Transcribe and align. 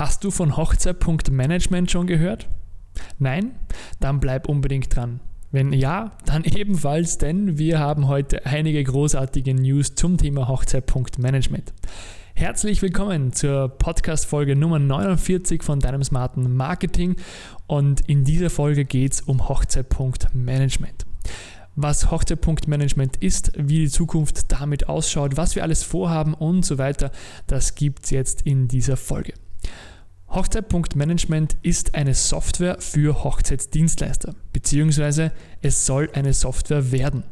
Hast 0.00 0.24
du 0.24 0.30
von 0.30 0.56
Hochzeit.management 0.56 1.90
schon 1.90 2.06
gehört? 2.06 2.48
Nein? 3.18 3.56
Dann 4.00 4.18
bleib 4.18 4.48
unbedingt 4.48 4.96
dran. 4.96 5.20
Wenn 5.50 5.74
ja, 5.74 6.12
dann 6.24 6.44
ebenfalls, 6.44 7.18
denn 7.18 7.58
wir 7.58 7.80
haben 7.80 8.08
heute 8.08 8.46
einige 8.46 8.82
großartige 8.82 9.52
News 9.52 9.96
zum 9.96 10.16
Thema 10.16 10.48
Hochzeit.management. 10.48 11.74
Herzlich 12.32 12.80
willkommen 12.80 13.34
zur 13.34 13.68
Podcast-Folge 13.68 14.56
Nummer 14.56 14.78
49 14.78 15.62
von 15.62 15.80
deinem 15.80 16.02
smarten 16.02 16.56
Marketing 16.56 17.16
und 17.66 18.00
in 18.08 18.24
dieser 18.24 18.48
Folge 18.48 18.86
geht 18.86 19.12
es 19.12 19.20
um 19.20 19.50
Hochzeit.management 19.50 21.04
was 21.76 22.10
Hochzeitpunktmanagement 22.10 23.18
ist, 23.18 23.52
wie 23.56 23.78
die 23.78 23.88
Zukunft 23.88 24.50
damit 24.52 24.88
ausschaut, 24.88 25.36
was 25.36 25.54
wir 25.56 25.62
alles 25.62 25.82
vorhaben 25.82 26.34
und 26.34 26.66
so 26.66 26.76
weiter. 26.78 27.10
Das 27.46 27.74
gibt 27.74 28.04
es 28.04 28.10
jetzt 28.10 28.42
in 28.42 28.68
dieser 28.68 28.98
Folge. 28.98 29.32
Hochzeitpunktmanagement 30.30 31.56
ist 31.62 31.96
eine 31.96 32.14
Software 32.14 32.76
für 32.78 33.24
Hochzeitsdienstleister, 33.24 34.36
beziehungsweise 34.52 35.32
es 35.60 35.86
soll 35.86 36.08
eine 36.14 36.32
Software 36.34 36.92
werden. 36.92 37.24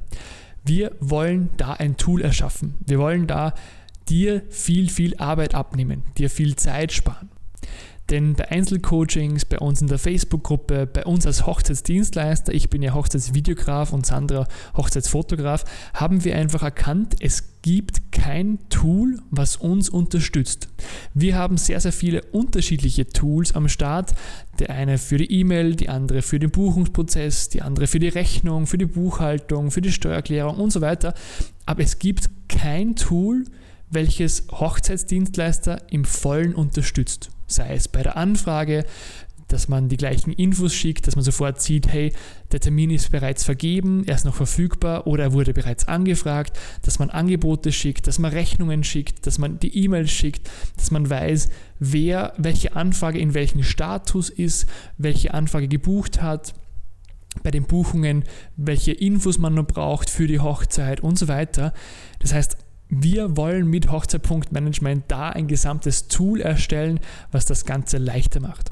Wir 0.64 0.90
wollen 0.98 1.50
da 1.56 1.74
ein 1.74 1.96
Tool 1.96 2.22
erschaffen. 2.22 2.74
Wir 2.84 2.98
wollen 2.98 3.28
da 3.28 3.54
dir 4.08 4.42
viel, 4.50 4.90
viel 4.90 5.16
Arbeit 5.18 5.54
abnehmen, 5.54 6.02
dir 6.16 6.28
viel 6.28 6.56
Zeit 6.56 6.92
sparen. 6.92 7.30
Denn 8.10 8.32
bei 8.32 8.50
Einzelcoachings, 8.50 9.44
bei 9.44 9.58
uns 9.58 9.82
in 9.82 9.86
der 9.86 9.98
Facebook-Gruppe, 9.98 10.86
bei 10.86 11.04
uns 11.04 11.26
als 11.26 11.46
Hochzeitsdienstleister, 11.46 12.54
ich 12.54 12.70
bin 12.70 12.82
ja 12.82 12.94
Hochzeitsvideograf 12.94 13.92
und 13.92 14.06
Sandra 14.06 14.48
Hochzeitsfotograf, 14.74 15.64
haben 15.92 16.24
wir 16.24 16.34
einfach 16.34 16.62
erkannt, 16.62 17.16
es 17.20 17.60
gibt 17.60 18.12
kein 18.12 18.58
Tool, 18.70 19.20
was 19.30 19.56
uns 19.56 19.90
unterstützt. 19.90 20.68
Wir 21.12 21.36
haben 21.36 21.58
sehr, 21.58 21.80
sehr 21.80 21.92
viele 21.92 22.22
unterschiedliche 22.22 23.06
Tools 23.06 23.54
am 23.54 23.68
Start. 23.68 24.14
Der 24.58 24.70
eine 24.70 24.96
für 24.96 25.18
die 25.18 25.30
E-Mail, 25.30 25.76
die 25.76 25.90
andere 25.90 26.22
für 26.22 26.38
den 26.38 26.50
Buchungsprozess, 26.50 27.50
die 27.50 27.60
andere 27.60 27.86
für 27.86 27.98
die 27.98 28.08
Rechnung, 28.08 28.66
für 28.66 28.78
die 28.78 28.86
Buchhaltung, 28.86 29.70
für 29.70 29.82
die 29.82 29.92
Steuererklärung 29.92 30.56
und 30.56 30.72
so 30.72 30.80
weiter. 30.80 31.12
Aber 31.66 31.82
es 31.82 31.98
gibt 31.98 32.30
kein 32.48 32.96
Tool, 32.96 33.44
welches 33.90 34.46
Hochzeitsdienstleister 34.50 35.82
im 35.90 36.06
Vollen 36.06 36.54
unterstützt 36.54 37.30
sei 37.48 37.74
es 37.74 37.88
bei 37.88 38.02
der 38.02 38.16
Anfrage, 38.16 38.84
dass 39.48 39.66
man 39.66 39.88
die 39.88 39.96
gleichen 39.96 40.32
Infos 40.32 40.74
schickt, 40.74 41.06
dass 41.06 41.16
man 41.16 41.24
sofort 41.24 41.60
sieht, 41.60 41.88
hey, 41.88 42.12
der 42.52 42.60
Termin 42.60 42.90
ist 42.90 43.10
bereits 43.10 43.44
vergeben, 43.44 44.04
er 44.06 44.14
ist 44.14 44.26
noch 44.26 44.34
verfügbar 44.34 45.06
oder 45.06 45.24
er 45.24 45.32
wurde 45.32 45.54
bereits 45.54 45.88
angefragt, 45.88 46.58
dass 46.82 46.98
man 46.98 47.08
Angebote 47.10 47.72
schickt, 47.72 48.06
dass 48.06 48.18
man 48.18 48.30
Rechnungen 48.30 48.84
schickt, 48.84 49.26
dass 49.26 49.38
man 49.38 49.58
die 49.58 49.84
E-Mails 49.84 50.10
schickt, 50.10 50.50
dass 50.76 50.90
man 50.90 51.08
weiß, 51.08 51.48
wer 51.78 52.34
welche 52.36 52.76
Anfrage 52.76 53.18
in 53.18 53.32
welchem 53.32 53.62
Status 53.62 54.28
ist, 54.28 54.66
welche 54.98 55.32
Anfrage 55.32 55.68
gebucht 55.68 56.20
hat, 56.20 56.54
bei 57.42 57.50
den 57.50 57.64
Buchungen, 57.64 58.24
welche 58.56 58.92
Infos 58.92 59.38
man 59.38 59.54
noch 59.54 59.66
braucht 59.66 60.10
für 60.10 60.26
die 60.26 60.40
Hochzeit 60.40 61.00
und 61.00 61.18
so 61.18 61.28
weiter. 61.28 61.72
Das 62.18 62.34
heißt, 62.34 62.56
wir 62.88 63.36
wollen 63.36 63.68
mit 63.68 63.90
Hochzeitpunktmanagement 63.90 65.04
da 65.08 65.30
ein 65.30 65.46
gesamtes 65.46 66.08
Tool 66.08 66.40
erstellen, 66.40 67.00
was 67.32 67.46
das 67.46 67.64
Ganze 67.64 67.98
leichter 67.98 68.40
macht. 68.40 68.70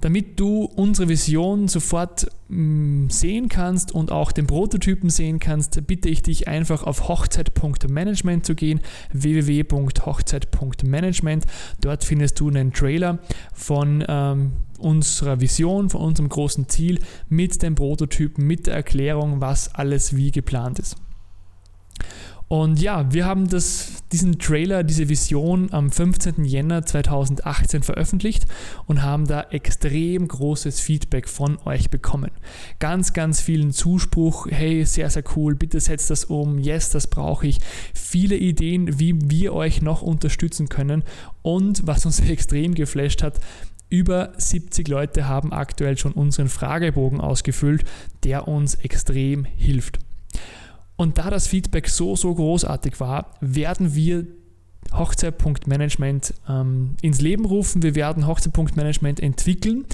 Damit 0.00 0.40
du 0.40 0.64
unsere 0.64 1.10
Vision 1.10 1.68
sofort 1.68 2.26
mm, 2.48 3.10
sehen 3.10 3.50
kannst 3.50 3.92
und 3.92 4.10
auch 4.10 4.32
den 4.32 4.46
Prototypen 4.46 5.10
sehen 5.10 5.38
kannst, 5.40 5.86
bitte 5.86 6.08
ich 6.08 6.22
dich 6.22 6.48
einfach 6.48 6.84
auf 6.84 7.06
hochzeit.management 7.08 8.46
zu 8.46 8.54
gehen, 8.54 8.80
www.hochzeit.management. 9.12 11.44
Dort 11.82 12.04
findest 12.04 12.40
du 12.40 12.48
einen 12.48 12.72
Trailer 12.72 13.18
von 13.52 14.02
ähm, 14.08 14.52
unserer 14.78 15.42
Vision, 15.42 15.90
von 15.90 16.00
unserem 16.00 16.30
großen 16.30 16.70
Ziel 16.70 17.00
mit 17.28 17.62
den 17.62 17.74
Prototypen, 17.74 18.46
mit 18.46 18.68
der 18.68 18.76
Erklärung, 18.76 19.42
was 19.42 19.74
alles 19.74 20.16
wie 20.16 20.30
geplant 20.30 20.78
ist. 20.78 20.96
Und 22.52 22.80
ja, 22.80 23.12
wir 23.12 23.26
haben 23.26 23.46
das, 23.46 24.02
diesen 24.10 24.40
Trailer, 24.40 24.82
diese 24.82 25.08
Vision 25.08 25.72
am 25.72 25.92
15. 25.92 26.44
Jänner 26.44 26.84
2018 26.84 27.84
veröffentlicht 27.84 28.46
und 28.86 29.02
haben 29.02 29.28
da 29.28 29.42
extrem 29.50 30.26
großes 30.26 30.80
Feedback 30.80 31.28
von 31.28 31.58
euch 31.64 31.90
bekommen. 31.90 32.32
Ganz, 32.80 33.12
ganz 33.12 33.40
vielen 33.40 33.70
Zuspruch, 33.70 34.48
hey, 34.50 34.84
sehr, 34.84 35.08
sehr 35.10 35.22
cool, 35.36 35.54
bitte 35.54 35.78
setzt 35.78 36.10
das 36.10 36.24
um, 36.24 36.58
yes, 36.58 36.90
das 36.90 37.06
brauche 37.06 37.46
ich. 37.46 37.60
Viele 37.94 38.36
Ideen, 38.36 38.98
wie 38.98 39.30
wir 39.30 39.52
euch 39.52 39.80
noch 39.80 40.02
unterstützen 40.02 40.68
können 40.68 41.04
und 41.42 41.86
was 41.86 42.04
uns 42.04 42.18
extrem 42.28 42.74
geflasht 42.74 43.22
hat, 43.22 43.38
über 43.90 44.32
70 44.36 44.88
Leute 44.88 45.28
haben 45.28 45.52
aktuell 45.52 45.96
schon 45.96 46.12
unseren 46.12 46.48
Fragebogen 46.48 47.20
ausgefüllt, 47.20 47.84
der 48.24 48.48
uns 48.48 48.74
extrem 48.74 49.44
hilft. 49.44 50.00
Und 51.00 51.16
da 51.16 51.30
das 51.30 51.46
Feedback 51.46 51.88
so, 51.88 52.14
so 52.14 52.34
großartig 52.34 53.00
war, 53.00 53.32
werden 53.40 53.94
wir 53.94 54.26
Hochzeit.management 54.92 56.34
ähm, 56.46 56.94
ins 57.00 57.22
Leben 57.22 57.46
rufen. 57.46 57.82
Wir 57.82 57.94
werden 57.94 58.26
Hochzeit.management 58.26 59.18
entwickeln. 59.18 59.86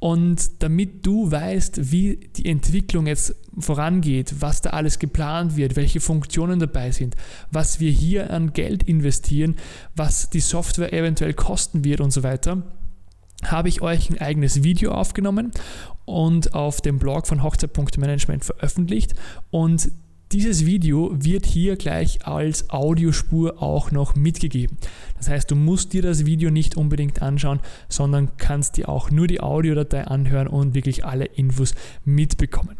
Und 0.00 0.60
damit 0.60 1.06
du 1.06 1.30
weißt, 1.30 1.92
wie 1.92 2.16
die 2.34 2.46
Entwicklung 2.46 3.06
jetzt 3.06 3.36
vorangeht, 3.60 4.40
was 4.40 4.60
da 4.60 4.70
alles 4.70 4.98
geplant 4.98 5.54
wird, 5.54 5.76
welche 5.76 6.00
Funktionen 6.00 6.58
dabei 6.58 6.90
sind, 6.90 7.14
was 7.52 7.78
wir 7.78 7.92
hier 7.92 8.32
an 8.32 8.52
Geld 8.52 8.82
investieren, 8.82 9.54
was 9.94 10.30
die 10.30 10.40
Software 10.40 10.92
eventuell 10.92 11.34
kosten 11.34 11.84
wird 11.84 12.00
und 12.00 12.10
so 12.10 12.24
weiter, 12.24 12.64
habe 13.44 13.68
ich 13.68 13.82
euch 13.82 14.10
ein 14.10 14.18
eigenes 14.18 14.64
Video 14.64 14.90
aufgenommen 14.90 15.52
und 16.06 16.54
auf 16.54 16.80
dem 16.80 16.98
Blog 16.98 17.28
von 17.28 17.44
Hochzeit.management 17.44 18.44
veröffentlicht. 18.44 19.14
Und 19.52 19.92
dieses 20.32 20.64
Video 20.64 21.10
wird 21.12 21.44
hier 21.44 21.76
gleich 21.76 22.26
als 22.26 22.70
Audiospur 22.70 23.60
auch 23.62 23.90
noch 23.90 24.14
mitgegeben. 24.14 24.76
Das 25.16 25.28
heißt, 25.28 25.50
du 25.50 25.56
musst 25.56 25.92
dir 25.92 26.02
das 26.02 26.24
Video 26.24 26.50
nicht 26.50 26.76
unbedingt 26.76 27.20
anschauen, 27.20 27.60
sondern 27.88 28.36
kannst 28.36 28.76
dir 28.76 28.88
auch 28.88 29.10
nur 29.10 29.26
die 29.26 29.40
Audiodatei 29.40 30.04
anhören 30.04 30.46
und 30.46 30.74
wirklich 30.74 31.04
alle 31.04 31.24
Infos 31.24 31.74
mitbekommen. 32.04 32.76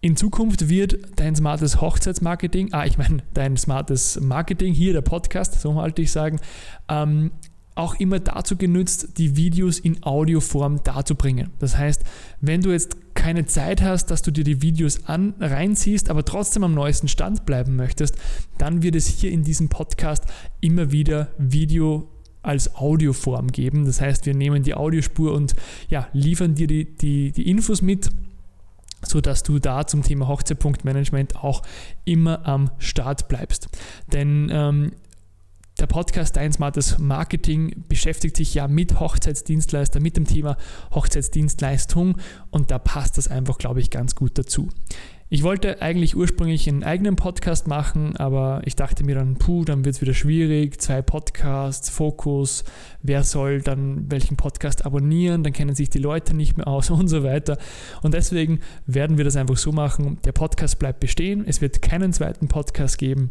In 0.00 0.14
Zukunft 0.14 0.68
wird 0.68 0.98
dein 1.16 1.34
smartes 1.34 1.80
Hochzeitsmarketing, 1.80 2.72
ah, 2.72 2.84
ich 2.84 2.98
meine 2.98 3.22
dein 3.34 3.56
smartes 3.56 4.20
Marketing, 4.20 4.72
hier 4.72 4.92
der 4.92 5.00
Podcast, 5.00 5.60
so 5.60 5.74
wollte 5.74 6.02
ich 6.02 6.12
sagen, 6.12 6.38
ähm, 6.88 7.32
auch 7.78 7.94
immer 7.96 8.18
dazu 8.18 8.56
genutzt, 8.56 9.18
die 9.18 9.36
Videos 9.36 9.78
in 9.78 10.02
Audioform 10.02 10.82
darzubringen. 10.82 11.50
Das 11.58 11.76
heißt, 11.76 12.02
wenn 12.40 12.60
du 12.60 12.70
jetzt 12.70 12.96
keine 13.14 13.46
Zeit 13.46 13.82
hast, 13.82 14.06
dass 14.06 14.22
du 14.22 14.30
dir 14.30 14.44
die 14.44 14.62
Videos 14.62 15.06
an, 15.06 15.34
reinziehst, 15.38 16.10
aber 16.10 16.24
trotzdem 16.24 16.64
am 16.64 16.74
neuesten 16.74 17.08
Stand 17.08 17.46
bleiben 17.46 17.76
möchtest, 17.76 18.16
dann 18.58 18.82
wird 18.82 18.96
es 18.96 19.06
hier 19.06 19.30
in 19.30 19.44
diesem 19.44 19.68
Podcast 19.68 20.24
immer 20.60 20.90
wieder 20.90 21.28
Video 21.38 22.10
als 22.42 22.74
Audioform 22.74 23.48
geben. 23.48 23.84
Das 23.84 24.00
heißt, 24.00 24.26
wir 24.26 24.34
nehmen 24.34 24.62
die 24.62 24.74
Audiospur 24.74 25.32
und 25.32 25.54
ja, 25.88 26.08
liefern 26.12 26.54
dir 26.54 26.66
die, 26.66 26.96
die, 26.96 27.32
die 27.32 27.48
Infos 27.48 27.82
mit, 27.82 28.10
sodass 29.02 29.42
du 29.42 29.58
da 29.58 29.86
zum 29.86 30.02
Thema 30.02 30.26
Hochzeitpunktmanagement 30.26 31.36
auch 31.36 31.62
immer 32.04 32.46
am 32.46 32.70
Start 32.78 33.28
bleibst. 33.28 33.68
Denn 34.12 34.48
ähm, 34.52 34.92
der 35.78 35.86
Podcast 35.86 36.36
Dein 36.36 36.52
smartes 36.52 36.98
Marketing 36.98 37.84
beschäftigt 37.88 38.36
sich 38.36 38.52
ja 38.54 38.66
mit 38.66 38.98
Hochzeitsdienstleister, 38.98 40.00
mit 40.00 40.16
dem 40.16 40.24
Thema 40.24 40.56
Hochzeitsdienstleistung 40.92 42.16
und 42.50 42.70
da 42.70 42.78
passt 42.78 43.16
das 43.16 43.28
einfach, 43.28 43.58
glaube 43.58 43.80
ich, 43.80 43.90
ganz 43.90 44.16
gut 44.16 44.36
dazu. 44.38 44.68
Ich 45.30 45.42
wollte 45.42 45.82
eigentlich 45.82 46.16
ursprünglich 46.16 46.66
einen 46.68 46.82
eigenen 46.82 47.14
Podcast 47.14 47.68
machen, 47.68 48.16
aber 48.16 48.62
ich 48.64 48.76
dachte 48.76 49.04
mir 49.04 49.14
dann, 49.14 49.36
puh, 49.36 49.64
dann 49.64 49.84
wird 49.84 49.96
es 49.96 50.00
wieder 50.00 50.14
schwierig. 50.14 50.80
Zwei 50.80 51.02
Podcasts, 51.02 51.90
Fokus, 51.90 52.64
wer 53.02 53.22
soll 53.22 53.60
dann 53.60 54.10
welchen 54.10 54.38
Podcast 54.38 54.86
abonnieren, 54.86 55.44
dann 55.44 55.52
kennen 55.52 55.74
sich 55.74 55.90
die 55.90 55.98
Leute 55.98 56.34
nicht 56.34 56.56
mehr 56.56 56.66
aus 56.66 56.90
und 56.90 57.08
so 57.08 57.22
weiter. 57.22 57.58
Und 58.02 58.14
deswegen 58.14 58.60
werden 58.86 59.18
wir 59.18 59.24
das 59.24 59.36
einfach 59.36 59.58
so 59.58 59.70
machen. 59.70 60.18
Der 60.24 60.32
Podcast 60.32 60.78
bleibt 60.78 61.00
bestehen, 61.00 61.44
es 61.46 61.60
wird 61.60 61.82
keinen 61.82 62.12
zweiten 62.14 62.48
Podcast 62.48 62.96
geben 62.96 63.30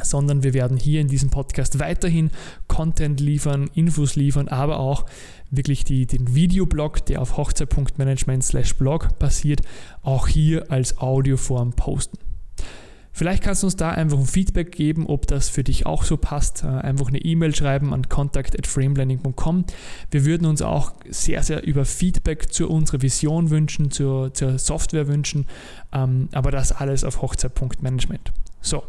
sondern 0.00 0.42
wir 0.42 0.54
werden 0.54 0.76
hier 0.76 1.00
in 1.00 1.08
diesem 1.08 1.30
Podcast 1.30 1.78
weiterhin 1.78 2.30
Content 2.68 3.20
liefern, 3.20 3.70
Infos 3.74 4.16
liefern, 4.16 4.48
aber 4.48 4.78
auch 4.78 5.06
wirklich 5.50 5.84
die, 5.84 6.06
den 6.06 6.34
Videoblog, 6.34 7.04
der 7.06 7.20
auf 7.20 7.36
hochzeit.management 7.36 8.78
blog 8.78 9.18
basiert, 9.18 9.60
auch 10.02 10.28
hier 10.28 10.70
als 10.70 10.98
Audioform 10.98 11.72
posten. 11.72 12.18
Vielleicht 13.14 13.42
kannst 13.42 13.62
du 13.62 13.66
uns 13.66 13.76
da 13.76 13.90
einfach 13.90 14.18
ein 14.18 14.26
Feedback 14.26 14.72
geben, 14.72 15.06
ob 15.06 15.26
das 15.26 15.50
für 15.50 15.62
dich 15.62 15.84
auch 15.84 16.02
so 16.02 16.16
passt. 16.16 16.64
Äh, 16.64 16.68
einfach 16.68 17.08
eine 17.08 17.18
E-Mail 17.18 17.54
schreiben 17.54 17.92
an 17.92 18.08
contact@frameblending.com. 18.08 19.66
Wir 20.10 20.24
würden 20.24 20.46
uns 20.46 20.62
auch 20.62 20.94
sehr, 21.10 21.42
sehr 21.42 21.62
über 21.66 21.84
Feedback 21.84 22.50
zu 22.50 22.70
unserer 22.70 23.02
Vision 23.02 23.50
wünschen, 23.50 23.90
zur, 23.90 24.32
zur 24.32 24.58
Software 24.58 25.08
wünschen, 25.08 25.46
ähm, 25.92 26.30
aber 26.32 26.50
das 26.50 26.72
alles 26.72 27.04
auf 27.04 27.20
hochzeit.management. 27.20 28.32
So, 28.62 28.82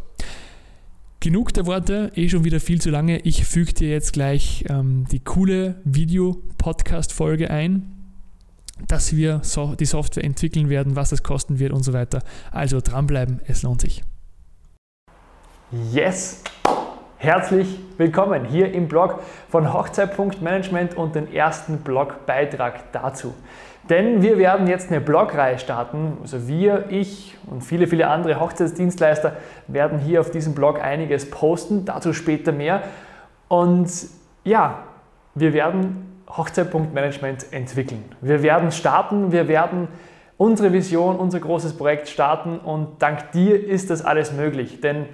genug 1.24 1.54
der 1.54 1.66
Worte, 1.66 2.12
eh 2.16 2.28
schon 2.28 2.44
wieder 2.44 2.60
viel 2.60 2.82
zu 2.82 2.90
lange. 2.90 3.20
Ich 3.20 3.46
füge 3.46 3.72
dir 3.72 3.90
jetzt 3.90 4.12
gleich 4.12 4.66
ähm, 4.70 5.06
die 5.10 5.24
coole 5.24 5.76
Video-Podcast-Folge 5.86 7.50
ein, 7.50 7.94
dass 8.90 9.16
wir 9.16 9.40
so 9.42 9.74
die 9.74 9.86
Software 9.86 10.26
entwickeln 10.26 10.68
werden, 10.68 10.98
was 10.98 11.14
es 11.14 11.24
kosten 11.24 11.60
wird 11.60 11.72
und 11.72 11.84
so 11.84 11.94
weiter. 11.94 12.24
Also 12.52 12.82
dranbleiben, 12.82 13.40
es 13.48 13.64
lohnt 13.64 13.80
sich. 13.80 14.04
Yes! 15.94 16.44
Herzlich 17.16 17.80
willkommen 17.96 18.44
hier 18.44 18.74
im 18.74 18.90
Blog 18.90 19.22
von 19.48 19.72
Hochzeit.management 19.72 20.98
und 20.98 21.16
den 21.16 21.34
ersten 21.34 21.78
Blogbeitrag 21.78 22.92
dazu. 22.92 23.34
Denn 23.90 24.22
wir 24.22 24.38
werden 24.38 24.68
jetzt 24.68 24.90
eine 24.90 25.02
Blogreihe 25.02 25.60
starten. 25.60 26.18
Also 26.22 26.48
wir, 26.48 26.86
ich 26.90 27.38
und 27.48 27.62
viele, 27.62 27.88
viele 27.88 28.08
andere 28.08 28.40
Hochzeitsdienstleister 28.40 29.34
werden 29.68 30.00
hier 30.00 30.22
auf 30.22 30.32
diesem 30.32 30.56
Blog 30.56 30.82
einiges 30.82 31.30
posten, 31.30 31.84
dazu 31.84 32.14
später 32.14 32.54
mehr. 32.54 32.84
Und 33.50 33.90
ja, 34.46 34.84
wir 35.36 35.54
werden 35.54 36.24
Hochzeit.management 36.30 37.52
entwickeln. 37.52 38.04
Wir 38.22 38.42
werden 38.42 38.72
starten, 38.72 39.32
wir 39.34 39.48
werden 39.50 39.90
unsere 40.38 40.72
Vision, 40.72 41.18
unser 41.18 41.42
großes 41.42 41.78
Projekt 41.78 42.08
starten 42.08 42.60
und 42.60 43.02
dank 43.02 43.32
dir 43.32 43.68
ist 43.68 43.90
das 43.90 44.04
alles 44.04 44.32
möglich. 44.32 44.80
Denn 44.82 45.08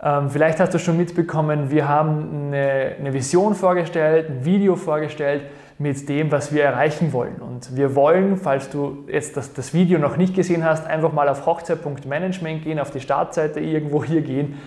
ähm, 0.00 0.30
vielleicht 0.30 0.60
hast 0.60 0.72
du 0.72 0.78
schon 0.78 0.96
mitbekommen, 0.96 1.70
wir 1.70 1.88
haben 1.88 2.46
eine, 2.46 2.94
eine 2.98 3.12
Vision 3.12 3.54
vorgestellt, 3.54 4.30
ein 4.30 4.44
Video 4.44 4.76
vorgestellt 4.76 5.42
mit 5.78 6.08
dem, 6.08 6.30
was 6.30 6.52
wir 6.52 6.64
erreichen 6.64 7.12
wollen. 7.12 7.36
Und 7.36 7.76
wir 7.76 7.94
wollen, 7.94 8.36
falls 8.36 8.70
du 8.70 9.04
jetzt 9.08 9.36
das, 9.36 9.52
das 9.52 9.74
Video 9.74 9.98
noch 9.98 10.16
nicht 10.16 10.34
gesehen 10.34 10.64
hast, 10.64 10.86
einfach 10.86 11.12
mal 11.12 11.28
auf 11.28 11.46
hochzeit.management 11.46 12.62
gehen, 12.62 12.78
auf 12.78 12.90
die 12.90 13.00
Startseite 13.00 13.60
irgendwo 13.60 14.04
hier 14.04 14.22
gehen. 14.22 14.58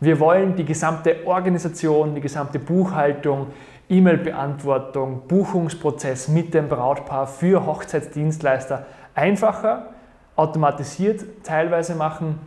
Wir 0.00 0.18
wollen 0.20 0.56
die 0.56 0.64
gesamte 0.64 1.26
Organisation, 1.26 2.14
die 2.14 2.20
gesamte 2.20 2.58
Buchhaltung, 2.58 3.48
E-Mail-Beantwortung, 3.88 5.22
Buchungsprozess 5.28 6.28
mit 6.28 6.54
dem 6.54 6.68
Brautpaar 6.68 7.26
für 7.26 7.66
Hochzeitsdienstleister 7.66 8.86
einfacher, 9.14 9.90
automatisiert 10.36 11.44
teilweise 11.44 11.94
machen 11.94 12.38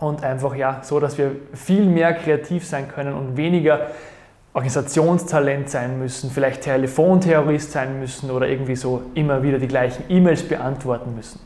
und 0.00 0.22
einfach 0.22 0.54
ja 0.54 0.80
so, 0.82 1.00
dass 1.00 1.16
wir 1.16 1.32
viel 1.54 1.86
mehr 1.86 2.12
kreativ 2.14 2.66
sein 2.66 2.88
können 2.88 3.14
und 3.14 3.36
weniger 3.36 3.86
Organisationstalent 4.56 5.68
sein 5.68 5.98
müssen, 5.98 6.30
vielleicht 6.30 6.62
Telefonterrorist 6.62 7.72
sein 7.72 8.00
müssen 8.00 8.30
oder 8.30 8.48
irgendwie 8.48 8.74
so 8.74 9.02
immer 9.12 9.42
wieder 9.42 9.58
die 9.58 9.68
gleichen 9.68 10.04
E-Mails 10.08 10.44
beantworten 10.48 11.14
müssen. 11.14 11.40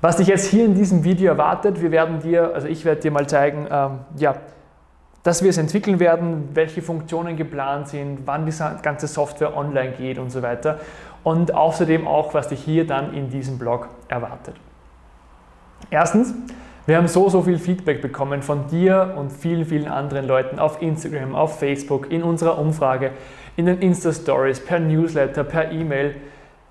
Was 0.00 0.16
dich 0.16 0.26
jetzt 0.26 0.46
hier 0.46 0.64
in 0.64 0.74
diesem 0.74 1.04
Video 1.04 1.28
erwartet, 1.28 1.82
wir 1.82 1.90
werden 1.90 2.20
dir, 2.20 2.54
also 2.54 2.68
ich 2.68 2.86
werde 2.86 3.02
dir 3.02 3.10
mal 3.10 3.26
zeigen, 3.28 3.66
ähm, 3.70 3.98
ja, 4.16 4.36
dass 5.24 5.42
wir 5.42 5.50
es 5.50 5.58
entwickeln 5.58 6.00
werden, 6.00 6.48
welche 6.54 6.80
Funktionen 6.80 7.36
geplant 7.36 7.88
sind, 7.88 8.20
wann 8.24 8.46
die 8.46 8.52
ganze 8.80 9.08
Software 9.08 9.54
online 9.54 9.90
geht 9.98 10.18
und 10.18 10.30
so 10.30 10.40
weiter. 10.40 10.80
Und 11.22 11.52
außerdem 11.52 12.08
auch, 12.08 12.32
was 12.32 12.48
dich 12.48 12.62
hier 12.62 12.86
dann 12.86 13.12
in 13.12 13.28
diesem 13.28 13.58
Blog 13.58 13.88
erwartet. 14.08 14.54
Erstens, 15.90 16.32
wir 16.86 16.96
haben 16.96 17.08
so, 17.08 17.28
so 17.28 17.42
viel 17.42 17.58
Feedback 17.58 18.00
bekommen 18.00 18.42
von 18.42 18.68
dir 18.68 19.14
und 19.16 19.32
vielen, 19.32 19.64
vielen 19.64 19.88
anderen 19.88 20.26
Leuten 20.26 20.60
auf 20.60 20.80
Instagram, 20.80 21.34
auf 21.34 21.58
Facebook, 21.58 22.12
in 22.12 22.22
unserer 22.22 22.58
Umfrage, 22.58 23.10
in 23.56 23.66
den 23.66 23.80
Insta-Stories, 23.80 24.60
per 24.60 24.78
Newsletter, 24.78 25.42
per 25.42 25.72
E-Mail, 25.72 26.14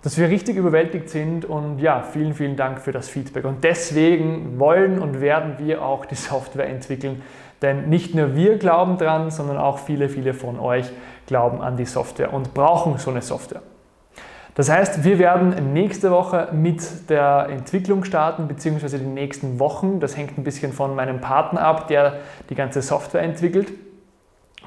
dass 0.04 0.18
wir 0.18 0.30
richtig 0.30 0.56
überwältigt 0.56 1.10
sind 1.10 1.44
und 1.44 1.80
ja, 1.80 2.02
vielen, 2.02 2.34
vielen 2.34 2.56
Dank 2.56 2.80
für 2.80 2.94
das 2.94 3.10
Feedback. 3.10 3.44
Und 3.44 3.64
deswegen 3.64 4.58
wollen 4.58 5.00
und 5.00 5.20
werden 5.20 5.56
wir 5.58 5.84
auch 5.84 6.06
die 6.06 6.16
Software 6.16 6.68
entwickeln, 6.68 7.22
denn 7.62 7.90
nicht 7.90 8.16
nur 8.16 8.36
wir 8.36 8.58
glauben 8.58 8.98
dran, 8.98 9.32
sondern 9.32 9.58
auch 9.58 9.80
viele, 9.80 10.08
viele 10.08 10.34
von 10.34 10.60
euch 10.60 10.92
glauben 11.28 11.62
an 11.62 11.76
die 11.76 11.86
Software 11.86 12.34
und 12.34 12.54
brauchen 12.54 12.98
so 13.00 13.12
eine 13.12 13.22
Software. 13.22 13.62
Das 14.56 14.70
heißt, 14.70 15.04
wir 15.04 15.20
werden 15.20 15.74
nächste 15.74 16.12
Woche 16.12 16.48
mit 16.54 17.10
der 17.10 17.50
Entwicklung 17.50 18.06
starten, 18.06 18.48
beziehungsweise 18.48 18.98
die 18.98 19.06
nächsten 19.06 19.60
Wochen. 19.60 20.00
Das 20.00 20.16
hängt 20.16 20.38
ein 20.38 20.46
bisschen 20.46 20.72
von 20.72 20.96
meinem 20.96 21.20
Partner 21.20 21.62
ab, 21.62 21.90
der 21.90 22.22
die 22.50 22.56
ganze 22.56 22.82
Software 22.82 23.22
entwickelt. 23.22 23.74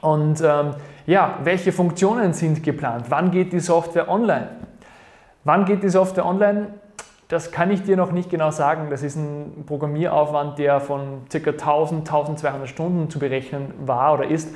Und 0.02 0.42
ähm, 0.42 0.74
ja, 1.06 1.38
welche 1.42 1.72
Funktionen 1.72 2.34
sind 2.34 2.62
geplant? 2.62 3.06
Wann 3.08 3.30
geht 3.30 3.52
die 3.54 3.60
Software 3.60 4.10
online? 4.10 4.48
Wann 5.44 5.64
geht 5.64 5.82
die 5.82 5.88
Software 5.88 6.26
online? 6.26 6.68
Das 7.28 7.50
kann 7.50 7.70
ich 7.70 7.82
dir 7.82 7.96
noch 7.96 8.12
nicht 8.12 8.28
genau 8.28 8.50
sagen. 8.50 8.88
Das 8.90 9.02
ist 9.02 9.16
ein 9.16 9.64
Programmieraufwand, 9.66 10.58
der 10.58 10.80
von 10.80 11.22
ca. 11.30 11.38
1000, 11.50 12.00
1200 12.00 12.68
Stunden 12.68 13.08
zu 13.08 13.18
berechnen 13.18 13.72
war 13.86 14.12
oder 14.12 14.28
ist. 14.28 14.54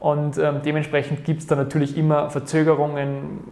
Und 0.00 0.38
ähm, 0.38 0.60
dementsprechend 0.64 1.24
gibt 1.24 1.42
es 1.42 1.46
da 1.46 1.54
natürlich 1.54 1.96
immer 1.96 2.30
Verzögerungen, 2.30 3.44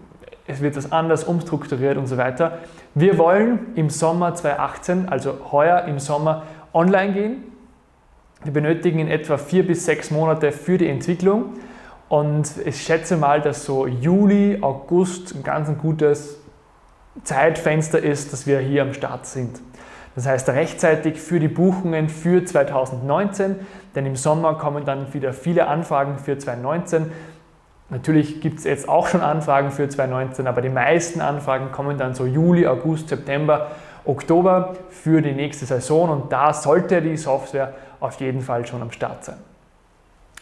es 0.50 0.60
wird 0.60 0.76
das 0.76 0.92
anders 0.92 1.24
umstrukturiert 1.24 1.96
und 1.96 2.06
so 2.06 2.16
weiter. 2.16 2.58
Wir 2.94 3.18
wollen 3.18 3.72
im 3.76 3.90
Sommer 3.90 4.34
2018, 4.34 5.08
also 5.08 5.38
heuer 5.52 5.84
im 5.84 5.98
Sommer, 5.98 6.42
online 6.72 7.12
gehen. 7.12 7.44
Wir 8.42 8.52
benötigen 8.52 8.98
in 8.98 9.08
etwa 9.08 9.36
vier 9.36 9.66
bis 9.66 9.84
sechs 9.84 10.10
Monate 10.10 10.52
für 10.52 10.78
die 10.78 10.88
Entwicklung 10.88 11.54
und 12.08 12.50
ich 12.64 12.82
schätze 12.82 13.16
mal, 13.16 13.40
dass 13.40 13.64
so 13.64 13.86
Juli, 13.86 14.58
August 14.62 15.34
ein 15.34 15.42
ganz 15.42 15.68
ein 15.68 15.78
gutes 15.78 16.38
Zeitfenster 17.22 18.02
ist, 18.02 18.32
dass 18.32 18.46
wir 18.46 18.58
hier 18.58 18.82
am 18.82 18.94
Start 18.94 19.26
sind. 19.26 19.60
Das 20.16 20.26
heißt 20.26 20.48
rechtzeitig 20.48 21.20
für 21.20 21.38
die 21.38 21.48
Buchungen 21.48 22.08
für 22.08 22.44
2019, 22.44 23.56
denn 23.94 24.06
im 24.06 24.16
Sommer 24.16 24.54
kommen 24.54 24.84
dann 24.84 25.12
wieder 25.14 25.32
viele 25.32 25.68
Anfragen 25.68 26.18
für 26.18 26.36
2019 26.36 27.12
Natürlich 27.90 28.40
gibt 28.40 28.60
es 28.60 28.64
jetzt 28.64 28.88
auch 28.88 29.08
schon 29.08 29.20
Anfragen 29.20 29.72
für 29.72 29.88
2019, 29.88 30.46
aber 30.46 30.62
die 30.62 30.68
meisten 30.68 31.20
Anfragen 31.20 31.72
kommen 31.72 31.98
dann 31.98 32.14
so 32.14 32.24
Juli, 32.24 32.66
August, 32.66 33.08
September, 33.08 33.72
Oktober 34.04 34.76
für 34.90 35.20
die 35.20 35.32
nächste 35.32 35.66
Saison 35.66 36.08
und 36.08 36.32
da 36.32 36.52
sollte 36.54 37.02
die 37.02 37.16
Software 37.16 37.74
auf 37.98 38.20
jeden 38.20 38.40
Fall 38.40 38.66
schon 38.66 38.80
am 38.80 38.92
Start 38.92 39.24
sein. 39.24 39.36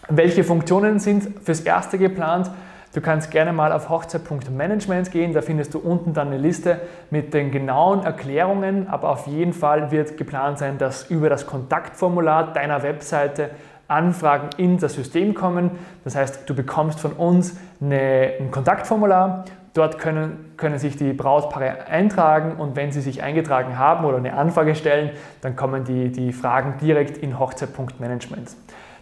Welche 0.08 0.44
Funktionen 0.44 0.98
sind 0.98 1.42
fürs 1.42 1.60
Erste 1.60 1.98
geplant? 1.98 2.50
Du 2.94 3.00
kannst 3.00 3.30
gerne 3.30 3.52
mal 3.52 3.72
auf 3.72 3.90
hochzeit.management 3.90 5.10
gehen, 5.10 5.32
da 5.32 5.42
findest 5.42 5.74
du 5.74 5.78
unten 5.78 6.14
dann 6.14 6.28
eine 6.28 6.38
Liste 6.38 6.80
mit 7.10 7.34
den 7.34 7.50
genauen 7.50 8.02
Erklärungen, 8.02 8.88
aber 8.88 9.10
auf 9.10 9.26
jeden 9.26 9.52
Fall 9.52 9.90
wird 9.90 10.16
geplant 10.16 10.58
sein, 10.58 10.78
dass 10.78 11.10
über 11.10 11.28
das 11.28 11.46
Kontaktformular 11.46 12.52
deiner 12.52 12.82
Webseite 12.82 13.50
Anfragen 13.88 14.50
in 14.58 14.78
das 14.78 14.94
System 14.94 15.34
kommen. 15.34 15.70
Das 16.04 16.14
heißt, 16.14 16.48
du 16.48 16.54
bekommst 16.54 17.00
von 17.00 17.12
uns 17.12 17.58
eine, 17.80 18.34
ein 18.38 18.50
Kontaktformular. 18.50 19.46
Dort 19.72 19.98
können, 19.98 20.52
können 20.56 20.78
sich 20.78 20.96
die 20.96 21.12
Brautpaare 21.12 21.86
eintragen 21.86 22.56
und 22.56 22.76
wenn 22.76 22.92
sie 22.92 23.00
sich 23.00 23.22
eingetragen 23.22 23.78
haben 23.78 24.04
oder 24.04 24.18
eine 24.18 24.34
Anfrage 24.34 24.74
stellen, 24.74 25.10
dann 25.40 25.56
kommen 25.56 25.84
die, 25.84 26.10
die 26.10 26.32
Fragen 26.32 26.74
direkt 26.80 27.18
in 27.18 27.38
Hochzeit.management. 27.38 28.56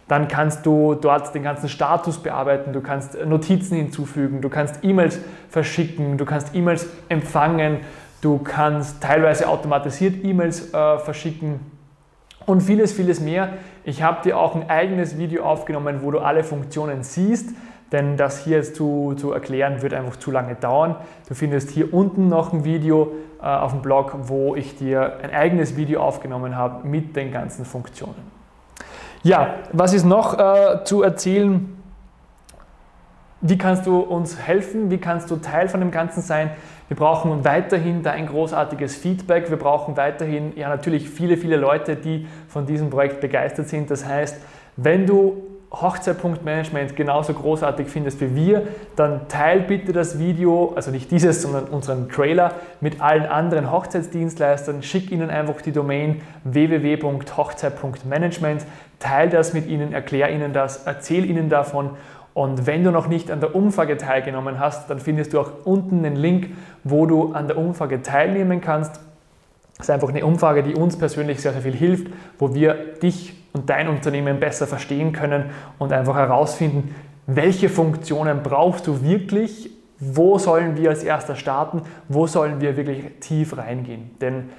Dann 0.07 0.27
kannst 0.29 0.65
du 0.65 0.93
dort 0.93 1.33
den 1.35 1.43
ganzen 1.43 1.67
Status 1.67 2.19
bearbeiten, 2.19 2.71
du 2.71 2.81
kannst 2.81 3.17
Notizen 3.25 3.75
hinzufügen, 3.75 4.39
du 4.41 4.49
kannst 4.49 4.83
E-Mails 4.83 5.19
verschicken, 5.49 6.17
du 6.17 6.25
kannst 6.25 6.55
E-Mails 6.55 6.87
empfangen, 7.09 7.79
du 8.21 8.37
kannst 8.37 9.01
teilweise 9.01 9.49
automatisiert 9.49 10.23
E-Mails 10.23 10.73
äh, 10.73 10.99
verschicken 10.99 11.76
und 12.47 12.61
vieles, 12.61 12.93
vieles 12.93 13.19
mehr. 13.19 13.49
Ich 13.83 14.01
habe 14.01 14.23
dir 14.23 14.39
auch 14.39 14.55
ein 14.55 14.69
eigenes 14.69 15.19
Video 15.19 15.43
aufgenommen, 15.43 15.99
wo 16.01 16.09
du 16.09 16.19
alle 16.19 16.43
Funktionen 16.43 17.03
siehst, 17.03 17.49
denn 17.91 18.17
das 18.17 18.43
hier 18.43 18.57
jetzt 18.57 18.75
zu, 18.75 19.13
zu 19.17 19.33
erklären 19.33 19.81
wird 19.81 19.93
einfach 19.93 20.15
zu 20.15 20.31
lange 20.31 20.55
dauern. 20.55 20.95
Du 21.27 21.35
findest 21.35 21.69
hier 21.69 21.93
unten 21.93 22.29
noch 22.29 22.53
ein 22.53 22.63
Video 22.63 23.11
äh, 23.41 23.45
auf 23.45 23.73
dem 23.73 23.81
Blog, 23.81 24.15
wo 24.23 24.55
ich 24.55 24.77
dir 24.77 25.19
ein 25.21 25.31
eigenes 25.31 25.75
Video 25.75 26.01
aufgenommen 26.01 26.55
habe 26.55 26.87
mit 26.87 27.15
den 27.15 27.31
ganzen 27.31 27.65
Funktionen. 27.65 28.31
Ja, 29.23 29.55
was 29.73 29.93
ist 29.93 30.05
noch 30.05 30.39
äh, 30.39 30.83
zu 30.85 31.03
erzählen? 31.03 31.76
Wie 33.41 33.57
kannst 33.57 33.85
du 33.85 33.99
uns 33.99 34.39
helfen? 34.39 34.89
Wie 34.89 34.97
kannst 34.97 35.29
du 35.29 35.35
Teil 35.35 35.69
von 35.69 35.79
dem 35.79 35.91
Ganzen 35.91 36.21
sein? 36.21 36.51
Wir 36.87 36.97
brauchen 36.97 37.45
weiterhin 37.45 38.01
dein 38.01 38.27
großartiges 38.27 38.95
Feedback. 38.95 39.49
Wir 39.49 39.57
brauchen 39.57 39.95
weiterhin 39.95 40.53
ja 40.55 40.69
natürlich 40.69 41.09
viele, 41.09 41.37
viele 41.37 41.57
Leute, 41.57 41.95
die 41.95 42.27
von 42.47 42.65
diesem 42.65 42.89
Projekt 42.89 43.21
begeistert 43.21 43.67
sind. 43.67 43.91
Das 43.91 44.05
heißt, 44.05 44.37
wenn 44.75 45.05
du 45.05 45.43
Hochzeitpunktmanagement 45.71 46.95
genauso 46.95 47.33
großartig 47.33 47.89
findest 47.89 48.21
wie 48.21 48.35
wir, 48.35 48.63
dann 48.95 49.27
teil 49.27 49.59
bitte 49.59 49.91
das 49.91 50.17
Video, 50.17 50.71
also 50.75 50.91
nicht 50.91 51.11
dieses, 51.11 51.41
sondern 51.41 51.65
unseren 51.65 52.07
Trailer 52.07 52.53
mit 52.79 53.01
allen 53.01 53.25
anderen 53.25 53.69
Hochzeitsdienstleistern. 53.69 54.81
Schick 54.81 55.11
ihnen 55.11 55.29
einfach 55.29 55.61
die 55.61 55.73
Domain 55.73 56.21
www.hochzeit.management, 56.45 58.65
teil 58.99 59.29
das 59.29 59.53
mit 59.53 59.67
ihnen, 59.67 59.91
erklär 59.91 60.31
ihnen 60.31 60.53
das, 60.53 60.85
erzähl 60.85 61.29
ihnen 61.29 61.49
davon 61.49 61.89
und 62.37 62.67
wenn 62.67 62.83
du 62.83 62.91
noch 62.91 63.07
nicht 63.07 63.31
an 63.31 63.39
der 63.39 63.55
Umfrage 63.55 63.97
teilgenommen 63.97 64.59
hast, 64.59 64.91
dann 64.91 64.99
findest 64.99 65.33
du 65.33 65.39
auch 65.39 65.49
unten 65.63 66.03
den 66.03 66.15
Link, 66.15 66.49
wo 66.83 67.07
du 67.07 67.33
an 67.33 67.47
der 67.47 67.57
Umfrage 67.57 68.03
teilnehmen 68.03 68.61
kannst. 68.61 69.01
Das 69.75 69.87
ist 69.87 69.89
einfach 69.89 70.09
eine 70.09 70.23
Umfrage, 70.23 70.61
die 70.61 70.75
uns 70.75 70.99
persönlich 70.99 71.41
sehr, 71.41 71.53
sehr 71.53 71.63
viel 71.63 71.73
hilft, 71.73 72.13
wo 72.37 72.53
wir 72.53 72.75
dich 73.01 73.33
und 73.53 73.71
dein 73.71 73.87
Unternehmen 73.87 74.39
besser 74.39 74.67
verstehen 74.67 75.13
können 75.13 75.45
und 75.79 75.91
einfach 75.91 76.15
herausfinden, 76.15 76.93
welche 77.25 77.69
Funktionen 77.69 78.43
brauchst 78.43 78.85
du 78.85 79.01
wirklich, 79.01 79.71
wo 79.97 80.37
sollen 80.37 80.77
wir 80.77 80.91
als 80.91 81.03
erster 81.03 81.35
starten, 81.35 81.81
wo 82.07 82.27
sollen 82.27 82.61
wir 82.61 82.77
wirklich 82.77 83.03
tief 83.19 83.57
reingehen. 83.57 84.11
Denn 84.21 84.49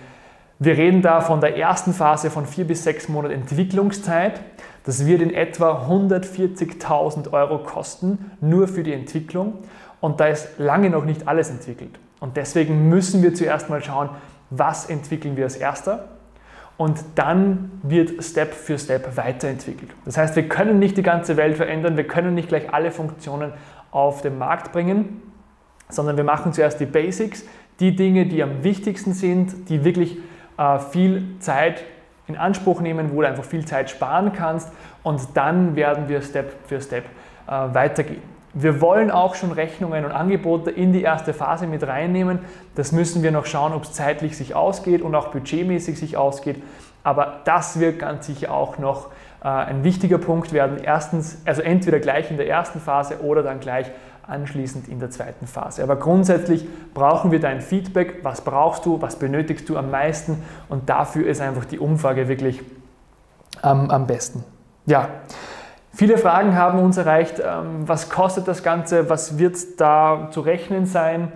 wir 0.58 0.76
reden 0.76 1.02
da 1.02 1.20
von 1.20 1.40
der 1.40 1.56
ersten 1.56 1.92
Phase 1.92 2.30
von 2.30 2.46
vier 2.46 2.66
bis 2.66 2.84
sechs 2.84 3.08
Monaten 3.08 3.34
Entwicklungszeit. 3.34 4.40
Das 4.84 5.06
wird 5.06 5.22
in 5.22 5.32
etwa 5.32 5.86
140.000 5.88 7.32
Euro 7.32 7.58
kosten, 7.58 8.32
nur 8.40 8.66
für 8.66 8.82
die 8.82 8.92
Entwicklung. 8.92 9.58
Und 10.00 10.20
da 10.20 10.26
ist 10.26 10.58
lange 10.58 10.90
noch 10.90 11.04
nicht 11.04 11.28
alles 11.28 11.50
entwickelt. 11.50 11.98
Und 12.20 12.36
deswegen 12.36 12.88
müssen 12.88 13.22
wir 13.22 13.34
zuerst 13.34 13.70
mal 13.70 13.82
schauen, 13.82 14.10
was 14.50 14.86
entwickeln 14.86 15.36
wir 15.36 15.44
als 15.44 15.56
erster 15.56 16.08
und 16.78 17.04
dann 17.16 17.72
wird 17.82 18.24
Step 18.24 18.54
für 18.54 18.78
Step 18.78 19.16
weiterentwickelt. 19.16 19.90
Das 20.04 20.16
heißt, 20.16 20.36
wir 20.36 20.48
können 20.48 20.78
nicht 20.78 20.96
die 20.96 21.02
ganze 21.02 21.36
Welt 21.36 21.56
verändern, 21.56 21.96
wir 21.96 22.06
können 22.06 22.34
nicht 22.34 22.48
gleich 22.48 22.72
alle 22.72 22.92
Funktionen 22.92 23.52
auf 23.90 24.22
den 24.22 24.38
Markt 24.38 24.72
bringen, 24.72 25.20
sondern 25.88 26.16
wir 26.16 26.24
machen 26.24 26.52
zuerst 26.52 26.80
die 26.80 26.86
Basics, 26.86 27.44
die 27.80 27.96
Dinge, 27.96 28.26
die 28.26 28.42
am 28.42 28.62
wichtigsten 28.62 29.12
sind, 29.12 29.68
die 29.68 29.84
wirklich 29.84 30.18
viel 30.90 31.36
Zeit 31.40 31.84
in 32.26 32.36
Anspruch 32.36 32.80
nehmen, 32.80 33.10
wo 33.12 33.22
du 33.22 33.28
einfach 33.28 33.44
viel 33.44 33.64
Zeit 33.64 33.90
sparen 33.90 34.32
kannst 34.32 34.70
und 35.02 35.20
dann 35.34 35.76
werden 35.76 36.08
wir 36.08 36.20
Step 36.22 36.52
für 36.66 36.80
Step 36.80 37.04
äh, 37.46 37.50
weitergehen. 37.50 38.22
Wir 38.54 38.80
wollen 38.80 39.10
auch 39.10 39.34
schon 39.34 39.52
Rechnungen 39.52 40.04
und 40.04 40.10
Angebote 40.10 40.70
in 40.70 40.92
die 40.92 41.02
erste 41.02 41.32
Phase 41.32 41.66
mit 41.66 41.86
reinnehmen. 41.86 42.40
Das 42.74 42.92
müssen 42.92 43.22
wir 43.22 43.30
noch 43.30 43.46
schauen, 43.46 43.72
ob 43.72 43.84
es 43.84 43.92
zeitlich 43.92 44.36
sich 44.36 44.54
ausgeht 44.54 45.02
und 45.02 45.14
auch 45.14 45.28
budgetmäßig 45.28 45.98
sich 45.98 46.16
ausgeht. 46.16 46.62
Aber 47.04 47.40
das 47.44 47.78
wird 47.78 47.98
ganz 48.00 48.26
sicher 48.26 48.52
auch 48.52 48.78
noch 48.78 49.08
äh, 49.42 49.48
ein 49.48 49.84
wichtiger 49.84 50.18
Punkt 50.18 50.52
werden. 50.52 50.78
Erstens, 50.82 51.40
also 51.44 51.62
entweder 51.62 52.00
gleich 52.00 52.30
in 52.30 52.36
der 52.36 52.48
ersten 52.48 52.80
Phase 52.80 53.20
oder 53.20 53.42
dann 53.42 53.60
gleich 53.60 53.90
anschließend 54.28 54.88
in 54.88 55.00
der 55.00 55.10
zweiten 55.10 55.46
Phase. 55.46 55.82
Aber 55.82 55.96
grundsätzlich 55.96 56.66
brauchen 56.94 57.32
wir 57.32 57.40
dein 57.40 57.60
Feedback. 57.60 58.20
Was 58.22 58.42
brauchst 58.42 58.86
du? 58.86 59.00
Was 59.00 59.16
benötigst 59.16 59.68
du 59.68 59.76
am 59.76 59.90
meisten? 59.90 60.42
Und 60.68 60.88
dafür 60.88 61.26
ist 61.26 61.40
einfach 61.40 61.64
die 61.64 61.78
Umfrage 61.78 62.28
wirklich 62.28 62.62
ähm, 63.64 63.90
am 63.90 64.06
besten. 64.06 64.44
Ja. 64.86 65.08
Viele 65.92 66.16
Fragen 66.16 66.54
haben 66.54 66.78
uns 66.78 66.96
erreicht, 66.96 67.40
ähm, 67.40 67.88
was 67.88 68.08
kostet 68.08 68.46
das 68.46 68.62
Ganze, 68.62 69.10
was 69.10 69.38
wird 69.38 69.80
da 69.80 70.28
zu 70.30 70.42
rechnen 70.42 70.86
sein, 70.86 71.32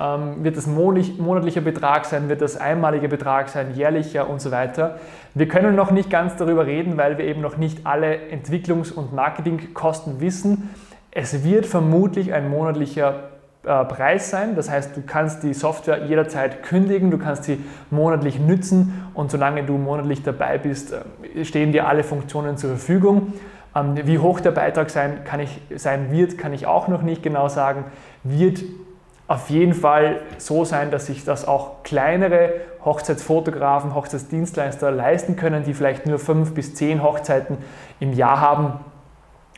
ähm, 0.00 0.44
wird 0.44 0.56
das 0.56 0.66
monatlicher 0.66 1.62
Betrag 1.62 2.04
sein, 2.04 2.28
wird 2.28 2.42
das 2.42 2.58
einmaliger 2.58 3.08
Betrag 3.08 3.48
sein, 3.48 3.74
jährlicher 3.74 4.28
und 4.28 4.40
so 4.40 4.50
weiter. 4.50 4.98
Wir 5.34 5.48
können 5.48 5.74
noch 5.74 5.90
nicht 5.90 6.10
ganz 6.10 6.36
darüber 6.36 6.66
reden, 6.66 6.98
weil 6.98 7.16
wir 7.16 7.24
eben 7.24 7.40
noch 7.40 7.56
nicht 7.56 7.86
alle 7.86 8.16
Entwicklungs- 8.30 8.92
und 8.92 9.14
Marketingkosten 9.14 10.20
wissen. 10.20 10.70
Es 11.14 11.44
wird 11.44 11.66
vermutlich 11.66 12.32
ein 12.32 12.48
monatlicher 12.48 13.24
äh, 13.64 13.84
Preis 13.84 14.30
sein. 14.30 14.56
Das 14.56 14.70
heißt, 14.70 14.96
du 14.96 15.02
kannst 15.02 15.42
die 15.42 15.54
Software 15.54 16.06
jederzeit 16.06 16.62
kündigen, 16.64 17.10
du 17.10 17.18
kannst 17.18 17.44
sie 17.44 17.62
monatlich 17.90 18.40
nützen 18.40 19.04
und 19.14 19.30
solange 19.30 19.62
du 19.62 19.74
monatlich 19.74 20.22
dabei 20.22 20.58
bist, 20.58 20.92
äh, 20.92 21.44
stehen 21.44 21.70
dir 21.70 21.86
alle 21.86 22.02
Funktionen 22.02 22.56
zur 22.56 22.70
Verfügung. 22.70 23.34
Ähm, 23.76 23.94
wie 24.04 24.18
hoch 24.18 24.40
der 24.40 24.52
Beitrag 24.52 24.88
sein, 24.88 25.22
kann 25.24 25.38
ich, 25.38 25.60
sein 25.76 26.10
wird, 26.10 26.38
kann 26.38 26.54
ich 26.54 26.66
auch 26.66 26.88
noch 26.88 27.02
nicht 27.02 27.22
genau 27.22 27.48
sagen. 27.48 27.84
Wird 28.24 28.64
auf 29.28 29.48
jeden 29.50 29.74
Fall 29.74 30.20
so 30.38 30.64
sein, 30.64 30.90
dass 30.90 31.06
sich 31.06 31.24
das 31.24 31.46
auch 31.46 31.82
kleinere 31.82 32.54
Hochzeitsfotografen, 32.84 33.94
Hochzeitsdienstleister 33.94 34.90
leisten 34.90 35.36
können, 35.36 35.62
die 35.62 35.74
vielleicht 35.74 36.06
nur 36.06 36.18
fünf 36.18 36.54
bis 36.54 36.74
zehn 36.74 37.02
Hochzeiten 37.02 37.58
im 38.00 38.12
Jahr 38.12 38.40
haben. 38.40 38.80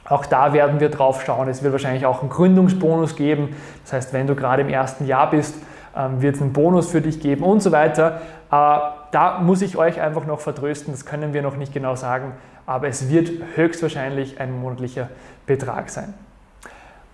Auch 0.08 0.26
da 0.26 0.52
werden 0.52 0.80
wir 0.80 0.90
drauf 0.90 1.24
schauen. 1.24 1.48
Es 1.48 1.62
wird 1.62 1.72
wahrscheinlich 1.72 2.06
auch 2.06 2.20
einen 2.20 2.30
Gründungsbonus 2.30 3.16
geben. 3.16 3.56
Das 3.84 3.94
heißt, 3.94 4.12
wenn 4.12 4.26
du 4.26 4.34
gerade 4.34 4.62
im 4.62 4.68
ersten 4.68 5.06
Jahr 5.06 5.30
bist, 5.30 5.54
ähm, 5.96 6.20
wird 6.20 6.36
es 6.36 6.42
einen 6.42 6.52
Bonus 6.52 6.90
für 6.90 7.00
dich 7.00 7.20
geben 7.20 7.42
und 7.44 7.60
so 7.60 7.72
weiter. 7.72 8.20
Äh, 8.50 8.78
da 9.10 9.38
muss 9.40 9.62
ich 9.62 9.76
euch 9.76 10.00
einfach 10.00 10.26
noch 10.26 10.40
vertrösten, 10.40 10.92
das 10.92 11.06
können 11.06 11.32
wir 11.32 11.42
noch 11.42 11.56
nicht 11.56 11.72
genau 11.72 11.94
sagen 11.94 12.32
aber 12.66 12.88
es 12.88 13.08
wird 13.08 13.30
höchstwahrscheinlich 13.56 14.40
ein 14.40 14.58
monatlicher 14.58 15.08
Betrag 15.46 15.90
sein. 15.90 16.14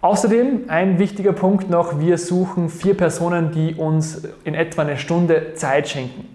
Außerdem 0.01 0.65
ein 0.69 0.99
wichtiger 0.99 1.33
Punkt 1.33 1.69
noch, 1.69 1.99
wir 1.99 2.17
suchen 2.17 2.71
vier 2.71 2.97
Personen, 2.97 3.51
die 3.53 3.75
uns 3.75 4.23
in 4.45 4.55
etwa 4.55 4.83
eine 4.83 4.97
Stunde 4.97 5.55
Zeit 5.55 5.89
schenken. 5.89 6.27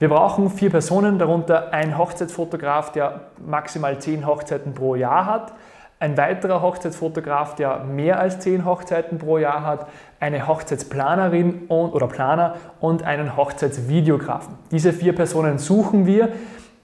Wir 0.00 0.08
brauchen 0.08 0.50
vier 0.50 0.70
Personen, 0.70 1.18
darunter 1.18 1.72
ein 1.72 1.96
Hochzeitsfotograf, 1.96 2.90
der 2.90 3.20
maximal 3.46 4.00
zehn 4.00 4.26
Hochzeiten 4.26 4.74
pro 4.74 4.96
Jahr 4.96 5.26
hat, 5.26 5.52
ein 6.00 6.16
weiterer 6.16 6.60
Hochzeitsfotograf, 6.60 7.54
der 7.54 7.84
mehr 7.84 8.18
als 8.18 8.40
zehn 8.40 8.64
Hochzeiten 8.64 9.18
pro 9.18 9.38
Jahr 9.38 9.64
hat, 9.64 9.88
eine 10.20 10.46
Hochzeitsplanerin 10.46 11.62
und, 11.68 11.92
oder 11.92 12.08
Planer 12.08 12.56
und 12.80 13.02
einen 13.02 13.36
Hochzeitsvideografen. 13.36 14.54
Diese 14.70 14.92
vier 14.92 15.14
Personen 15.14 15.58
suchen 15.58 16.06
wir. 16.06 16.30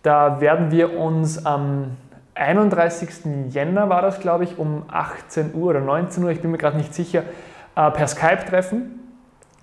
Da 0.03 0.41
werden 0.41 0.71
wir 0.71 0.99
uns 0.99 1.45
am 1.45 1.97
31. 2.35 3.51
Jänner 3.51 3.89
war 3.89 4.01
das, 4.01 4.21
glaube 4.21 4.45
ich, 4.45 4.59
um 4.59 4.85
18 4.89 5.55
Uhr 5.55 5.71
oder 5.71 5.81
19 5.81 6.25
Uhr, 6.25 6.31
ich 6.31 6.41
bin 6.41 6.51
mir 6.51 6.59
gerade 6.59 6.79
nicht 6.79 6.95
sicher, 6.95 7.25
äh, 7.77 7.91
per 7.91 8.07
Skype 8.09 8.47
treffen, 8.49 9.00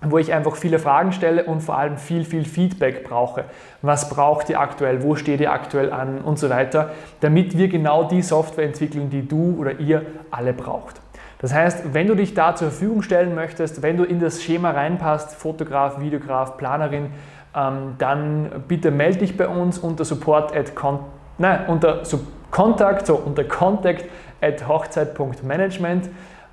wo 0.00 0.18
ich 0.18 0.32
einfach 0.32 0.54
viele 0.54 0.78
Fragen 0.78 1.12
stelle 1.12 1.44
und 1.44 1.60
vor 1.60 1.76
allem 1.76 1.96
viel, 1.96 2.24
viel 2.24 2.44
Feedback 2.44 3.04
brauche. 3.04 3.44
Was 3.82 4.08
braucht 4.08 4.48
ihr 4.48 4.60
aktuell? 4.60 5.02
Wo 5.02 5.16
steht 5.16 5.40
ihr 5.40 5.52
aktuell 5.52 5.92
an? 5.92 6.20
Und 6.20 6.38
so 6.38 6.48
weiter, 6.50 6.90
damit 7.20 7.58
wir 7.58 7.68
genau 7.68 8.04
die 8.04 8.22
Software 8.22 8.64
entwickeln, 8.64 9.10
die 9.10 9.26
du 9.26 9.56
oder 9.58 9.80
ihr 9.80 10.02
alle 10.30 10.52
braucht. 10.52 11.00
Das 11.40 11.52
heißt, 11.52 11.94
wenn 11.94 12.06
du 12.06 12.14
dich 12.14 12.34
da 12.34 12.54
zur 12.54 12.70
Verfügung 12.70 13.02
stellen 13.02 13.34
möchtest, 13.34 13.82
wenn 13.82 13.96
du 13.96 14.04
in 14.04 14.20
das 14.20 14.42
Schema 14.42 14.70
reinpasst, 14.70 15.34
Fotograf, 15.34 16.00
Videograf, 16.00 16.56
Planerin, 16.56 17.10
ähm, 17.54 17.94
dann 17.98 18.64
bitte 18.68 18.90
melde 18.90 19.18
dich 19.18 19.36
bei 19.36 19.48
uns 19.48 19.78
unter 19.78 20.04
support 20.04 20.54
at 20.54 20.74
con 20.74 21.00
nein, 21.38 21.66
unter 21.66 22.02
Kontakt, 22.50 23.06
so 23.06 23.16
unter 23.16 23.44
contact 23.44 24.06
at 24.40 24.66
hochzeit.management. 24.66 26.08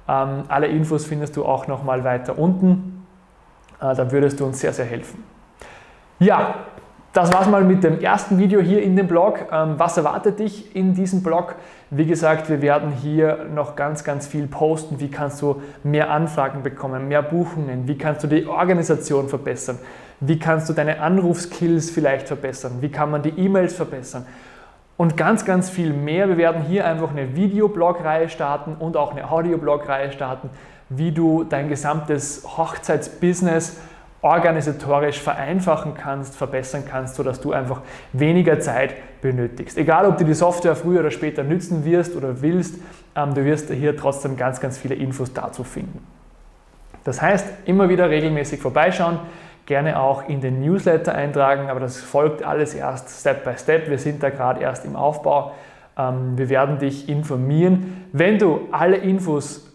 Ähm, 0.08 0.44
alle 0.48 0.68
Infos 0.68 1.06
findest 1.06 1.36
du 1.36 1.46
auch 1.46 1.68
nochmal 1.68 2.04
weiter 2.04 2.38
unten. 2.38 2.95
Äh, 3.80 3.96
da 3.96 4.12
würdest 4.12 4.40
du 4.40 4.46
uns 4.46 4.60
sehr, 4.60 4.74
sehr 4.74 4.86
helfen. 4.86 5.24
Ja, 6.20 6.56
das 7.16 7.34
war's 7.34 7.48
mal 7.48 7.64
mit 7.64 7.82
dem 7.82 8.02
ersten 8.02 8.38
Video 8.40 8.60
hier 8.60 8.84
in 8.84 8.98
dem 8.98 9.08
Blog. 9.08 9.48
Ähm, 9.50 9.76
was 9.78 9.96
erwartet 9.96 10.40
dich 10.40 10.76
in 10.76 10.94
diesem 10.96 11.24
Blog? 11.24 11.56
Wie 11.90 12.06
gesagt, 12.06 12.50
wir 12.50 12.62
werden 12.62 12.92
hier 12.92 13.46
noch 13.54 13.78
ganz, 13.78 14.04
ganz 14.04 14.28
viel 14.28 14.48
posten. 14.48 15.00
Wie 15.00 15.10
kannst 15.10 15.42
du 15.42 15.62
mehr 15.84 16.12
Anfragen 16.12 16.62
bekommen, 16.62 17.08
mehr 17.08 17.22
Buchungen? 17.22 17.88
Wie 17.88 17.98
kannst 17.98 18.24
du 18.24 18.28
die 18.28 18.46
Organisation 18.46 19.30
verbessern? 19.30 19.80
Wie 20.20 20.40
kannst 20.40 20.68
du 20.68 20.74
deine 20.74 21.00
Anrufskills 21.00 21.90
vielleicht 21.90 22.28
verbessern? 22.28 22.82
Wie 22.82 22.90
kann 22.90 23.12
man 23.12 23.22
die 23.22 23.30
E-Mails 23.30 23.76
verbessern? 23.76 24.26
Und 24.98 25.16
ganz, 25.16 25.46
ganz 25.46 25.70
viel 25.70 25.94
mehr. 25.94 26.28
Wir 26.28 26.38
werden 26.38 26.64
hier 26.64 26.86
einfach 26.86 27.12
eine 27.12 27.36
Videoblog-Reihe 27.36 28.28
starten 28.28 28.76
und 28.78 28.98
auch 28.98 29.12
eine 29.12 29.30
Audioblog-Reihe 29.30 30.12
starten, 30.12 30.50
wie 30.90 31.12
du 31.12 31.44
dein 31.44 31.70
gesamtes 31.70 32.44
Hochzeitsbusiness 32.58 33.78
organisatorisch 34.22 35.20
vereinfachen 35.20 35.94
kannst, 35.94 36.36
verbessern 36.36 36.84
kannst, 36.90 37.16
sodass 37.16 37.42
du 37.42 37.54
einfach 37.54 37.82
weniger 38.12 38.60
Zeit 38.60 38.96
benötigst. 39.22 39.78
Egal, 39.78 40.08
ob 40.08 40.18
du 40.18 40.24
die 40.24 40.34
Software 40.34 40.76
früher 40.76 41.02
oder 41.02 41.12
später 41.12 41.44
nützen 41.44 41.86
wirst 41.86 42.16
oder 42.16 42.42
willst, 42.42 42.76
ähm, 43.16 43.34
du 43.36 43.46
wirst 43.46 43.70
hier 43.70 43.96
trotzdem 43.96 44.36
ganz, 44.36 44.60
ganz 44.60 44.78
viele 44.78 44.96
Infos 44.96 45.34
dazu 45.34 45.64
finden. 45.64 46.06
Das 47.04 47.22
heißt, 47.22 47.46
immer 47.66 47.88
wieder 47.88 48.10
regelmäßig 48.10 48.60
vorbeischauen 48.60 49.20
gerne 49.66 50.00
auch 50.00 50.30
in 50.30 50.42
den 50.42 50.62
Newsletter 50.62 51.16
eintragen, 51.16 51.70
aber 51.70 51.80
das 51.80 52.00
folgt 52.00 52.44
alles 52.44 52.74
erst 52.74 53.10
Step 53.20 53.44
by 53.44 53.58
Step. 53.58 53.90
Wir 53.90 53.98
sind 53.98 54.22
da 54.22 54.30
gerade 54.30 54.62
erst 54.62 54.86
im 54.86 54.96
Aufbau. 54.96 55.54
Ähm, 55.98 56.38
wir 56.38 56.50
werden 56.50 56.78
dich 56.78 57.10
informieren. 57.10 58.08
Wenn 58.12 58.38
du 58.38 58.68
alle 58.72 58.98
Infos 58.98 59.72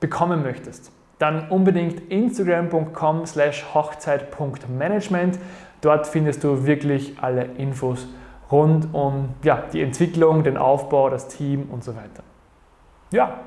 bekommen 0.00 0.42
möchtest, 0.42 0.92
dann 1.18 1.48
unbedingt 1.48 2.10
instagram.com 2.10 3.26
slash 3.26 3.64
hochzeit.management. 3.74 5.38
Dort 5.80 6.06
findest 6.06 6.44
du 6.44 6.66
wirklich 6.66 7.16
alle 7.20 7.44
Infos 7.44 8.06
rund 8.50 8.92
um 8.92 9.30
ja, 9.42 9.62
die 9.72 9.82
Entwicklung, 9.82 10.42
den 10.42 10.56
Aufbau, 10.56 11.10
das 11.10 11.28
Team 11.28 11.68
und 11.70 11.82
so 11.82 11.96
weiter. 11.96 12.22
Ja, 13.10 13.40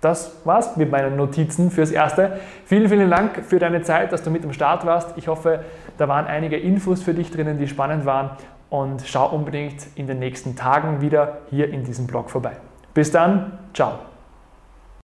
das 0.00 0.40
war's 0.44 0.76
mit 0.76 0.90
meinen 0.90 1.16
Notizen 1.16 1.70
fürs 1.70 1.92
Erste. 1.92 2.40
Vielen, 2.64 2.88
vielen 2.88 3.08
Dank 3.08 3.44
für 3.44 3.60
deine 3.60 3.82
Zeit, 3.82 4.12
dass 4.12 4.22
du 4.22 4.30
mit 4.30 4.44
am 4.44 4.52
Start 4.52 4.84
warst. 4.84 5.16
Ich 5.16 5.28
hoffe, 5.28 5.64
da 5.96 6.08
waren 6.08 6.26
einige 6.26 6.56
Infos 6.56 7.02
für 7.02 7.14
dich 7.14 7.30
drinnen, 7.30 7.58
die 7.58 7.68
spannend 7.68 8.04
waren. 8.04 8.30
Und 8.68 9.02
schau 9.06 9.28
unbedingt 9.28 9.86
in 9.94 10.06
den 10.06 10.18
nächsten 10.18 10.56
Tagen 10.56 11.02
wieder 11.02 11.38
hier 11.50 11.68
in 11.68 11.84
diesem 11.84 12.06
Blog 12.06 12.30
vorbei. 12.30 12.56
Bis 12.94 13.12
dann, 13.12 13.58
ciao. 13.74 14.11